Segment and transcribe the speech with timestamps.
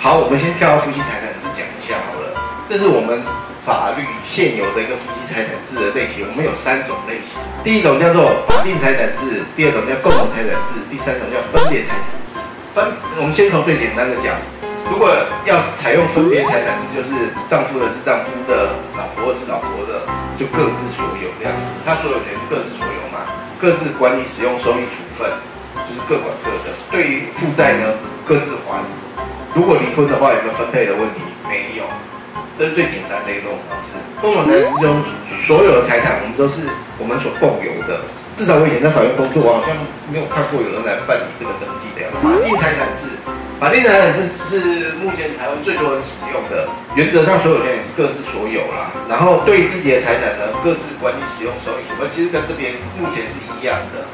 [0.00, 2.32] 好，我们先跳到夫妻财产制讲一下好了。
[2.64, 3.20] 这是我们
[3.68, 7.36] 法律现有的一个夫妻财产制的类型，我们有三种类型。
[7.60, 12.40] 第一种叫做法定财产制，第二种叫共同财产制，第三种叫分别财产制。
[12.72, 12.80] 分，
[13.20, 14.32] 我们先从最简单的讲。
[14.88, 15.12] 如果
[15.44, 20.08] 要采用分别财产制，就是丈夫的是丈夫的，老婆是老婆的，
[20.40, 21.68] 就各自所有这样子。
[21.84, 23.28] 他所有权各自所有嘛，
[23.60, 25.28] 各自管理使用收益处分，
[25.84, 26.72] 就是各管各的。
[26.88, 27.92] 对于负债呢，
[28.24, 28.56] 各自。
[29.54, 31.20] 如果离婚的话，有没有分配的问题？
[31.48, 31.82] 没有，
[32.56, 33.98] 这是最简单的一种方式。
[34.20, 35.02] 共同财产制中，
[35.42, 36.62] 所有的财产我们都是
[36.98, 38.06] 我们所共有的。
[38.38, 39.74] 至少我以前在法院工作，我好像
[40.08, 42.22] 没有看过有人来办理这个登记的样子。
[42.22, 43.10] 法定财产制。
[43.60, 46.64] 法定财产制是目前台湾最多人使用的，
[46.96, 48.88] 原则上所有权也是各自所有啦。
[49.10, 54.06] 然后对自己的财产呢，各自管理使用收益处分，其实跟这边目前是一样的。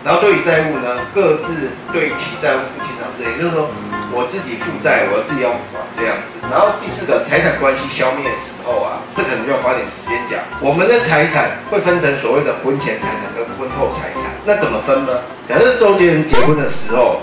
[0.00, 3.68] 然后对于债务呢，各自对其债务负清偿责任，也就是说
[4.14, 6.38] 我自己负债，我自己要还这样子。
[6.46, 10.38] 然后第四个财产关系消灭的时候啊，这可能就要花点时间讲。
[10.62, 15.20] 我们的财产会分成所谓的婚前财产跟婚后财产，那怎么分呢？
[15.48, 17.20] 假设周杰伦结婚的时候。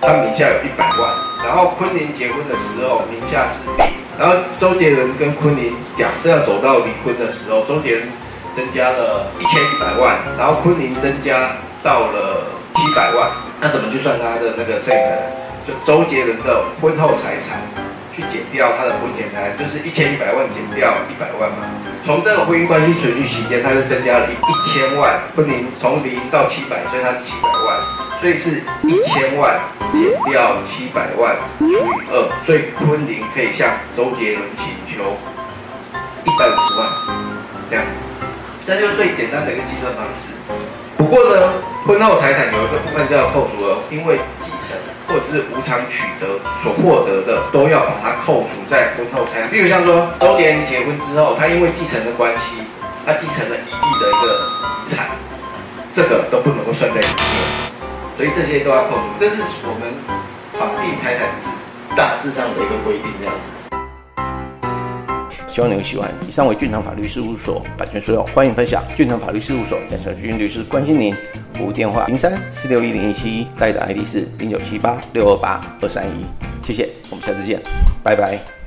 [0.00, 1.10] 他名下有一百万，
[1.44, 8.08] 然后昆凌结婚的时候名下是零，然后周杰伦跟昆凌假设要走到离婚的时候，周杰伦
[8.54, 11.50] 增加了一千一百万，然后昆凌增加
[11.82, 13.28] 到了七百万，
[13.60, 15.18] 那怎么去算他的那个财产？
[15.68, 17.60] 就周杰伦的婚后财产
[18.16, 21.68] 去减掉他的婚前财产，就是一千一百万减掉一百万嘛。
[22.02, 28.08] 从这个婚姻关系存续期间，他就增加了一一千万，昆凌从零到七百，所以他是七百万。
[28.18, 29.60] 所以是一千万
[29.92, 31.76] 减掉七百万除以
[32.10, 35.14] 二，所以昆凌可以向周杰伦请求
[36.24, 36.88] 一百五十万，
[37.70, 38.26] 这样子，
[38.66, 40.34] 这就是最简单的一个计算方式。
[40.96, 44.50] 不过呢，婚后财产有一个部分是要扣除的，因为继
[45.08, 49.50] 或者是无偿取得所获得的，都要把它扣除在婚后财产。
[49.50, 52.60] 比如像说周杰伦结婚之后，他因为继承的关系，
[53.06, 54.46] 他继承了一亿的一个
[54.84, 55.06] 遗产，
[55.94, 57.16] 这个都不能够算在里面。
[58.18, 59.88] 所以这些都要扣除，这是我们
[60.52, 61.48] 法定财产制
[61.96, 63.67] 大致上的一个规定，这样子。
[65.58, 66.08] 希望你会喜欢。
[66.24, 68.80] 以上为俊堂法律事务所版权所有，欢迎分享。
[68.96, 71.12] 俊堂法律事务所蒋小军律师关心您，
[71.52, 76.24] 服务电话零三四六一零一七一，代打 ID 是零九七八六二八二三一。
[76.62, 77.60] 谢谢，我们下次见，
[78.04, 78.57] 拜拜。